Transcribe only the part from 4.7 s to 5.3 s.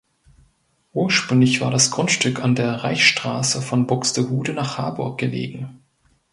Harburg